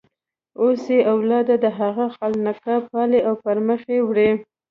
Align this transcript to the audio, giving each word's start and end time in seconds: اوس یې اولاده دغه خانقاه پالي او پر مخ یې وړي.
اوس 0.61 0.83
یې 0.93 0.99
اولاده 1.13 1.55
دغه 1.65 1.87
خانقاه 2.15 2.81
پالي 2.91 3.19
او 3.27 3.33
پر 3.43 3.57
مخ 3.67 3.81
یې 3.93 3.99
وړي. 4.07 4.29